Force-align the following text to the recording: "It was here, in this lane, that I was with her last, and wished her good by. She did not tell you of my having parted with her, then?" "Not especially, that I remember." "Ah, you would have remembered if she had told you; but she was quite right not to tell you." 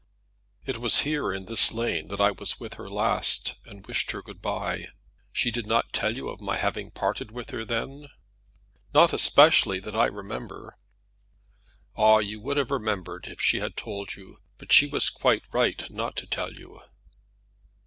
"It 0.65 0.79
was 0.79 1.01
here, 1.01 1.31
in 1.31 1.45
this 1.45 1.71
lane, 1.71 2.07
that 2.07 2.19
I 2.19 2.31
was 2.31 2.59
with 2.59 2.73
her 2.73 2.89
last, 2.89 3.53
and 3.67 3.85
wished 3.85 4.09
her 4.09 4.23
good 4.23 4.41
by. 4.41 4.87
She 5.31 5.51
did 5.51 5.67
not 5.67 5.93
tell 5.93 6.17
you 6.17 6.27
of 6.29 6.41
my 6.41 6.55
having 6.57 6.89
parted 6.89 7.29
with 7.29 7.51
her, 7.51 7.63
then?" 7.63 8.07
"Not 8.95 9.13
especially, 9.13 9.77
that 9.81 9.95
I 9.95 10.05
remember." 10.07 10.75
"Ah, 11.95 12.17
you 12.17 12.41
would 12.41 12.57
have 12.57 12.71
remembered 12.71 13.27
if 13.27 13.39
she 13.41 13.59
had 13.59 13.77
told 13.77 14.15
you; 14.15 14.39
but 14.57 14.71
she 14.71 14.87
was 14.87 15.11
quite 15.11 15.43
right 15.51 15.87
not 15.91 16.15
to 16.15 16.25
tell 16.25 16.51
you." 16.51 16.81